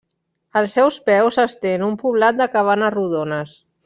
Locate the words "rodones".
2.97-3.55